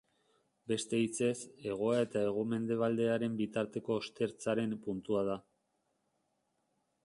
[0.69, 1.33] Beste hitzez,
[1.65, 5.41] hegoa eta hego-mendebaldearen bitarteko ostertzaren puntua da.